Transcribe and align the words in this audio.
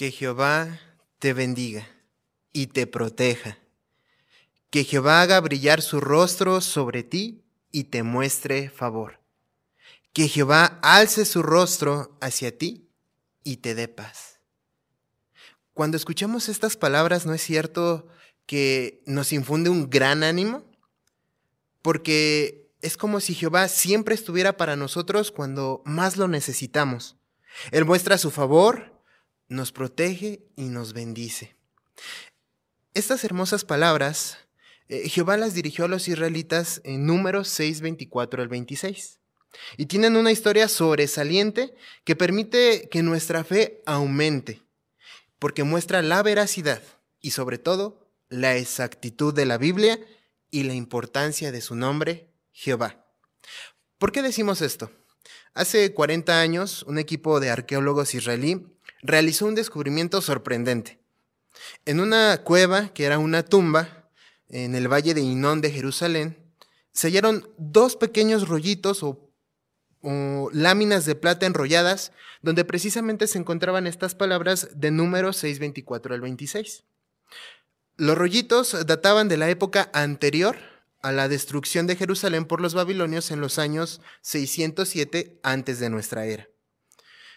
Que 0.00 0.12
Jehová 0.12 0.80
te 1.18 1.34
bendiga 1.34 1.86
y 2.54 2.68
te 2.68 2.86
proteja. 2.86 3.58
Que 4.70 4.84
Jehová 4.84 5.20
haga 5.20 5.38
brillar 5.42 5.82
su 5.82 6.00
rostro 6.00 6.62
sobre 6.62 7.02
ti 7.02 7.44
y 7.70 7.84
te 7.84 8.02
muestre 8.02 8.70
favor. 8.70 9.20
Que 10.14 10.26
Jehová 10.26 10.78
alce 10.80 11.26
su 11.26 11.42
rostro 11.42 12.16
hacia 12.22 12.56
ti 12.56 12.88
y 13.44 13.58
te 13.58 13.74
dé 13.74 13.88
paz. 13.88 14.40
Cuando 15.74 15.98
escuchamos 15.98 16.48
estas 16.48 16.78
palabras, 16.78 17.26
¿no 17.26 17.34
es 17.34 17.42
cierto 17.42 18.08
que 18.46 19.02
nos 19.04 19.34
infunde 19.34 19.68
un 19.68 19.90
gran 19.90 20.22
ánimo? 20.22 20.64
Porque 21.82 22.72
es 22.80 22.96
como 22.96 23.20
si 23.20 23.34
Jehová 23.34 23.68
siempre 23.68 24.14
estuviera 24.14 24.56
para 24.56 24.76
nosotros 24.76 25.30
cuando 25.30 25.82
más 25.84 26.16
lo 26.16 26.26
necesitamos. 26.26 27.18
Él 27.70 27.84
muestra 27.84 28.16
su 28.16 28.30
favor, 28.30 28.98
nos 29.50 29.72
protege 29.72 30.40
y 30.56 30.62
nos 30.62 30.94
bendice. 30.94 31.54
Estas 32.94 33.24
hermosas 33.24 33.64
palabras, 33.64 34.38
eh, 34.88 35.08
Jehová 35.08 35.36
las 35.36 35.54
dirigió 35.54 35.84
a 35.84 35.88
los 35.88 36.08
israelitas 36.08 36.80
en 36.84 37.04
números 37.04 37.48
6, 37.48 37.82
24 37.82 38.42
al 38.42 38.48
26. 38.48 39.18
Y 39.76 39.86
tienen 39.86 40.16
una 40.16 40.30
historia 40.30 40.68
sobresaliente 40.68 41.74
que 42.04 42.16
permite 42.16 42.88
que 42.88 43.02
nuestra 43.02 43.42
fe 43.42 43.82
aumente, 43.84 44.62
porque 45.40 45.64
muestra 45.64 46.00
la 46.00 46.22
veracidad 46.22 46.82
y 47.20 47.32
sobre 47.32 47.58
todo 47.58 48.08
la 48.28 48.56
exactitud 48.56 49.34
de 49.34 49.46
la 49.46 49.58
Biblia 49.58 49.98
y 50.52 50.62
la 50.62 50.74
importancia 50.74 51.50
de 51.50 51.60
su 51.60 51.74
nombre, 51.74 52.30
Jehová. 52.52 53.04
¿Por 53.98 54.12
qué 54.12 54.22
decimos 54.22 54.62
esto? 54.62 54.92
Hace 55.52 55.92
40 55.92 56.40
años, 56.40 56.84
un 56.84 56.98
equipo 56.98 57.40
de 57.40 57.50
arqueólogos 57.50 58.14
israelí 58.14 58.66
realizó 59.02 59.46
un 59.46 59.54
descubrimiento 59.54 60.20
sorprendente. 60.22 61.00
En 61.84 62.00
una 62.00 62.38
cueva, 62.44 62.88
que 62.88 63.04
era 63.04 63.18
una 63.18 63.44
tumba, 63.44 64.08
en 64.48 64.74
el 64.74 64.88
valle 64.88 65.14
de 65.14 65.20
Inón 65.20 65.60
de 65.60 65.70
Jerusalén, 65.70 66.36
se 66.92 67.08
hallaron 67.08 67.48
dos 67.56 67.96
pequeños 67.96 68.48
rollitos 68.48 69.02
o, 69.02 69.26
láminas 70.52 71.04
de 71.04 71.14
plata 71.14 71.44
enrolladas, 71.44 72.12
donde 72.40 72.64
precisamente 72.64 73.26
se 73.26 73.38
encontraban 73.38 73.86
estas 73.86 74.14
palabras 74.14 74.70
de 74.74 74.90
número 74.90 75.32
624 75.34 76.14
al 76.14 76.22
26. 76.22 76.84
Los 77.98 78.16
rollitos 78.16 78.86
databan 78.86 79.28
de 79.28 79.36
la 79.36 79.50
época 79.50 79.90
anterior 79.92 80.56
a 81.02 81.12
la 81.12 81.28
destrucción 81.28 81.86
de 81.86 81.96
Jerusalén 81.96 82.46
por 82.46 82.62
los 82.62 82.72
babilonios 82.72 83.30
en 83.30 83.40
los 83.40 83.58
años 83.58 84.00
607 84.22 85.38
antes 85.42 85.80
de 85.80 85.90
nuestra 85.90 86.24
era. 86.24 86.49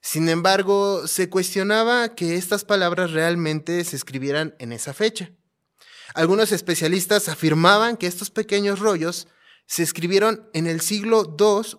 Sin 0.00 0.28
embargo, 0.28 1.06
se 1.06 1.28
cuestionaba 1.28 2.14
que 2.14 2.36
estas 2.36 2.64
palabras 2.64 3.10
realmente 3.10 3.82
se 3.84 3.96
escribieran 3.96 4.54
en 4.58 4.72
esa 4.72 4.94
fecha. 4.94 5.30
Algunos 6.14 6.52
especialistas 6.52 7.28
afirmaban 7.28 7.96
que 7.96 8.06
estos 8.06 8.30
pequeños 8.30 8.78
rollos 8.78 9.28
se 9.66 9.82
escribieron 9.82 10.48
en 10.54 10.66
el 10.66 10.80
siglo 10.80 11.36
II 11.38 11.78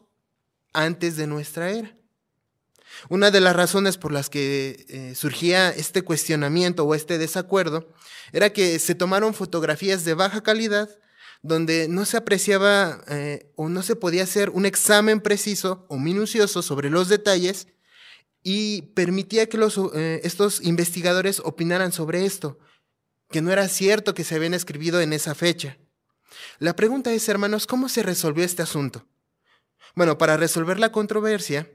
antes 0.74 1.18
de 1.18 1.28
nuestra 1.28 1.72
era. 1.72 1.96
Una 3.08 3.32
de 3.32 3.40
las 3.40 3.56
razones 3.56 3.98
por 3.98 4.12
las 4.12 4.30
que 4.30 4.86
eh, 4.90 5.16
surgía 5.16 5.70
este 5.70 6.02
cuestionamiento 6.02 6.84
o 6.84 6.96
este 6.96 7.18
desacuerdo 7.18 7.88
era 8.34 8.52
que 8.52 8.78
se 8.80 8.96
tomaron 8.96 9.34
fotografías 9.34 10.04
de 10.04 10.14
baja 10.14 10.42
calidad 10.42 10.90
donde 11.42 11.88
no 11.88 12.06
se 12.06 12.18
apreciaba 12.18 13.02
eh, 13.08 13.52
o 13.56 13.70
no 13.70 13.82
se 13.82 13.96
podía 13.96 14.24
hacer 14.24 14.50
un 14.50 14.66
examen 14.66 15.22
preciso 15.22 15.86
o 15.88 15.98
minucioso 15.98 16.62
sobre 16.62 16.90
los 16.90 17.08
detalles 17.08 17.68
y 18.44 18.84
permitía 18.94 19.48
que 19.50 19.58
eh, 19.94 20.22
estos 20.24 20.62
investigadores 20.62 21.42
opinaran 21.44 21.92
sobre 21.92 22.26
esto, 22.26 22.60
que 23.30 23.42
no 23.42 23.52
era 23.52 23.68
cierto 23.68 24.14
que 24.14 24.24
se 24.24 24.36
habían 24.36 24.54
escribido 24.54 25.02
en 25.02 25.14
esa 25.14 25.36
fecha. 25.36 25.78
La 26.60 26.76
pregunta 26.76 27.12
es, 27.12 27.28
hermanos, 27.30 27.68
¿cómo 27.68 27.90
se 27.90 28.04
resolvió 28.04 28.44
este 28.44 28.62
asunto? 28.62 29.06
Bueno, 29.96 30.18
para 30.18 30.38
resolver 30.38 30.80
la 30.80 30.92
controversia, 30.92 31.70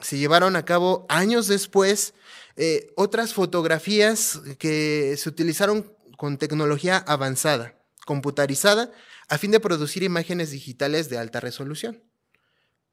se 0.00 0.18
llevaron 0.18 0.56
a 0.56 0.64
cabo 0.64 1.06
años 1.08 1.48
después 1.48 2.14
eh, 2.56 2.92
otras 2.96 3.34
fotografías 3.34 4.40
que 4.58 5.16
se 5.16 5.28
utilizaron 5.28 5.92
con 6.16 6.38
tecnología 6.38 6.96
avanzada, 6.98 7.74
computarizada, 8.04 8.90
a 9.28 9.38
fin 9.38 9.50
de 9.50 9.60
producir 9.60 10.02
imágenes 10.02 10.50
digitales 10.50 11.08
de 11.08 11.18
alta 11.18 11.40
resolución. 11.40 12.02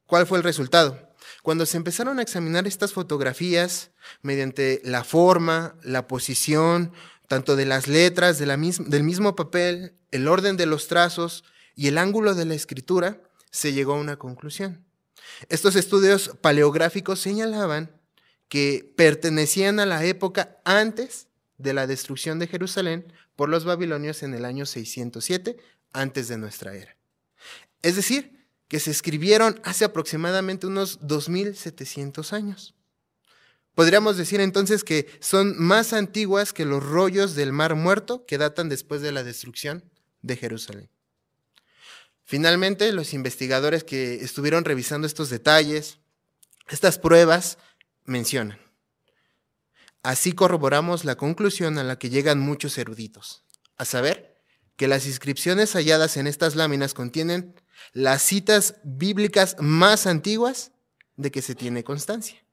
¿Cuál 0.06 0.28
fue 0.28 0.38
el 0.38 0.44
resultado? 0.44 1.15
Cuando 1.44 1.66
se 1.66 1.78
empezaron 1.78 2.20
a 2.20 2.22
examinar 2.22 2.68
estas 2.68 2.94
fotografías 2.94 3.92
mediante 4.22 4.82
la 4.84 5.04
forma, 5.04 5.76
la 5.84 6.08
posición, 6.08 6.92
tanto 7.28 7.56
de 7.56 7.66
las 7.66 7.88
letras 7.88 8.40
del 8.40 9.04
mismo 9.04 9.36
papel, 9.36 9.96
el 10.12 10.28
orden 10.28 10.58
de 10.58 10.66
los 10.66 10.88
trazos 10.88 11.44
y 11.76 11.88
el 11.88 11.98
ángulo 11.98 12.36
de 12.36 12.46
la 12.46 12.54
escritura, 12.54 13.22
se 13.52 13.74
llegó 13.74 13.94
a 13.94 14.00
una 14.00 14.18
conclusión. 14.18 14.86
Estos 15.50 15.76
estudios 15.76 16.32
paleográficos 16.42 17.20
señalaban 17.20 18.00
que 18.48 18.94
pertenecían 18.96 19.80
a 19.80 19.86
la 19.86 20.06
época 20.06 20.58
antes 20.66 21.28
de 21.58 21.74
la 21.74 21.88
destrucción 21.88 22.38
de 22.40 22.48
Jerusalén 22.48 23.12
por 23.36 23.50
los 23.50 23.66
babilonios 23.66 24.24
en 24.24 24.34
el 24.34 24.46
año 24.46 24.66
607 24.66 25.58
antes 25.94 26.28
de 26.28 26.38
nuestra 26.38 26.76
era. 26.76 26.96
Es 27.82 27.96
decir, 27.96 28.35
que 28.68 28.80
se 28.80 28.92
escribieron 28.92 29.60
hace 29.64 29.86
aproximadamente 29.86 30.68
unos 30.68 31.00
2700 31.02 32.34
años. 32.34 32.76
Podríamos 33.76 34.16
decir 34.16 34.40
entonces 34.40 34.84
que 34.84 35.08
son 35.20 35.56
más 35.62 35.92
antiguas 35.92 36.54
que 36.54 36.66
los 36.66 36.82
rollos 36.82 37.36
del 37.36 37.52
Mar 37.52 37.76
Muerto 37.76 38.26
que 38.26 38.38
datan 38.38 38.70
después 38.70 39.02
de 39.02 39.12
la 39.12 39.24
destrucción 39.24 39.84
de 40.22 40.38
Jerusalén. 40.38 40.90
Finalmente, 42.24 42.92
los 42.92 43.14
investigadores 43.14 43.84
que 43.84 44.16
estuvieron 44.16 44.66
revisando 44.66 45.06
estos 45.06 45.30
detalles, 45.30 46.00
estas 46.70 46.98
pruebas, 46.98 47.60
mencionan. 48.06 48.60
Así 50.02 50.32
corroboramos 50.32 51.04
la 51.04 51.16
conclusión 51.16 51.78
a 51.78 51.84
la 51.84 52.00
que 52.00 52.10
llegan 52.10 52.40
muchos 52.40 52.78
eruditos, 52.78 53.44
a 53.78 53.86
saber, 53.86 54.36
que 54.76 54.88
las 54.88 55.06
inscripciones 55.06 55.74
halladas 55.74 56.18
en 56.18 56.28
estas 56.28 56.56
láminas 56.56 56.94
contienen 56.94 57.56
las 57.94 58.22
citas 58.22 58.76
bíblicas 58.84 59.56
más 59.60 60.08
antiguas 60.08 60.72
de 61.16 61.32
que 61.32 61.42
se 61.42 61.56
tiene 61.56 61.84
constancia. 61.84 62.44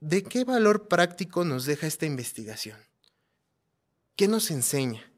¿De 0.00 0.22
qué 0.22 0.44
valor 0.44 0.88
práctico 0.88 1.44
nos 1.44 1.64
deja 1.64 1.86
esta 1.86 2.04
investigación? 2.06 2.78
¿Qué 4.16 4.28
nos 4.28 4.50
enseña? 4.50 5.10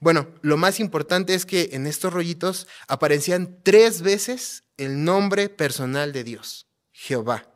Bueno, 0.00 0.34
lo 0.42 0.56
más 0.56 0.80
importante 0.80 1.34
es 1.34 1.46
que 1.46 1.70
en 1.72 1.86
estos 1.86 2.12
rollitos 2.12 2.66
aparecían 2.88 3.60
tres 3.62 4.02
veces 4.02 4.64
el 4.76 5.04
nombre 5.04 5.48
personal 5.48 6.12
de 6.12 6.24
Dios, 6.24 6.66
Jehová. 6.92 7.48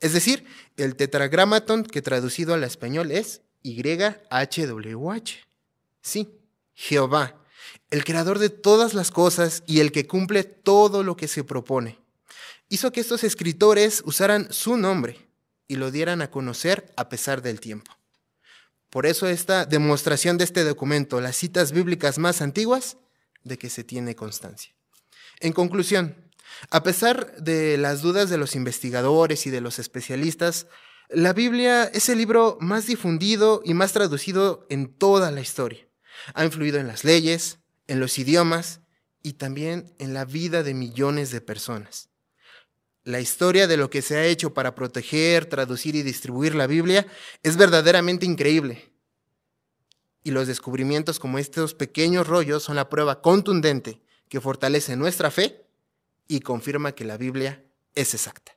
Es 0.00 0.12
decir, 0.12 0.44
el 0.76 0.96
tetragramaton 0.96 1.84
que 1.84 2.02
traducido 2.02 2.54
al 2.54 2.64
español 2.64 3.10
es 3.10 3.42
YHWH. 3.62 5.30
Sí, 6.02 6.40
Jehová, 6.74 7.42
el 7.90 8.04
creador 8.04 8.38
de 8.38 8.50
todas 8.50 8.94
las 8.94 9.10
cosas 9.10 9.62
y 9.66 9.80
el 9.80 9.92
que 9.92 10.06
cumple 10.06 10.44
todo 10.44 11.02
lo 11.02 11.16
que 11.16 11.28
se 11.28 11.44
propone. 11.44 11.98
Hizo 12.68 12.92
que 12.92 13.00
estos 13.00 13.24
escritores 13.24 14.02
usaran 14.04 14.52
su 14.52 14.76
nombre 14.76 15.28
y 15.68 15.76
lo 15.76 15.90
dieran 15.90 16.22
a 16.22 16.30
conocer 16.30 16.92
a 16.96 17.08
pesar 17.08 17.42
del 17.42 17.60
tiempo. 17.60 17.92
Por 18.90 19.06
eso 19.06 19.28
esta 19.28 19.64
demostración 19.66 20.38
de 20.38 20.44
este 20.44 20.64
documento, 20.64 21.20
las 21.20 21.36
citas 21.36 21.72
bíblicas 21.72 22.18
más 22.18 22.40
antiguas, 22.40 22.96
de 23.44 23.58
que 23.58 23.70
se 23.70 23.84
tiene 23.84 24.16
constancia. 24.16 24.72
En 25.40 25.52
conclusión, 25.52 26.16
a 26.70 26.82
pesar 26.82 27.36
de 27.36 27.76
las 27.76 28.02
dudas 28.02 28.30
de 28.30 28.38
los 28.38 28.56
investigadores 28.56 29.46
y 29.46 29.50
de 29.50 29.60
los 29.60 29.78
especialistas, 29.78 30.66
la 31.08 31.32
Biblia 31.32 31.84
es 31.84 32.08
el 32.08 32.18
libro 32.18 32.58
más 32.60 32.86
difundido 32.86 33.62
y 33.64 33.74
más 33.74 33.92
traducido 33.92 34.66
en 34.70 34.92
toda 34.92 35.30
la 35.30 35.40
historia. 35.40 35.85
Ha 36.34 36.44
influido 36.44 36.78
en 36.78 36.86
las 36.86 37.04
leyes, 37.04 37.58
en 37.86 38.00
los 38.00 38.18
idiomas 38.18 38.80
y 39.22 39.34
también 39.34 39.92
en 39.98 40.14
la 40.14 40.24
vida 40.24 40.62
de 40.62 40.74
millones 40.74 41.30
de 41.30 41.40
personas. 41.40 42.08
La 43.04 43.20
historia 43.20 43.66
de 43.66 43.76
lo 43.76 43.88
que 43.88 44.02
se 44.02 44.16
ha 44.16 44.24
hecho 44.24 44.52
para 44.52 44.74
proteger, 44.74 45.46
traducir 45.46 45.94
y 45.94 46.02
distribuir 46.02 46.54
la 46.54 46.66
Biblia 46.66 47.06
es 47.42 47.56
verdaderamente 47.56 48.26
increíble. 48.26 48.92
Y 50.24 50.32
los 50.32 50.48
descubrimientos 50.48 51.20
como 51.20 51.38
estos 51.38 51.74
pequeños 51.74 52.26
rollos 52.26 52.64
son 52.64 52.74
la 52.74 52.88
prueba 52.88 53.22
contundente 53.22 54.00
que 54.28 54.40
fortalece 54.40 54.96
nuestra 54.96 55.30
fe 55.30 55.64
y 56.26 56.40
confirma 56.40 56.92
que 56.92 57.04
la 57.04 57.16
Biblia 57.16 57.64
es 57.94 58.12
exacta. 58.12 58.55